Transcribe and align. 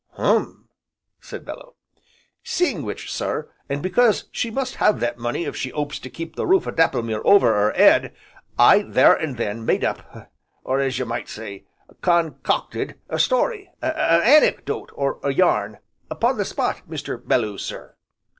"Hum!" 0.13 0.67
said 1.19 1.45
Bellew. 1.45 1.75
"Seeing 2.41 2.81
which, 2.81 3.13
sir, 3.13 3.51
an' 3.69 3.83
because 3.83 4.23
she 4.31 4.49
must 4.49 4.77
have 4.77 4.99
that 4.99 5.19
money 5.19 5.45
if 5.45 5.55
she 5.55 5.71
'opes 5.73 5.99
to 5.99 6.09
keep 6.09 6.35
the 6.35 6.47
roof 6.47 6.65
of 6.65 6.75
Dapplemere 6.75 7.21
over 7.23 7.53
'er 7.53 7.71
'ead, 7.75 8.11
I, 8.57 8.81
there 8.81 9.15
an' 9.19 9.35
then, 9.35 9.63
made 9.63 9.83
up, 9.83 10.31
or 10.63 10.79
as 10.79 10.97
you 10.97 11.05
might 11.05 11.29
say, 11.29 11.65
concocted 12.01 12.99
a 13.09 13.19
story, 13.19 13.69
a 13.83 13.93
anecdote, 14.25 14.89
or 14.95 15.19
a 15.21 15.31
yarn, 15.31 15.77
upon 16.09 16.37
the 16.37 16.45
spot, 16.45 16.81
Mr. 16.89 17.23
Belloo 17.23 17.59
sir." 17.59 17.95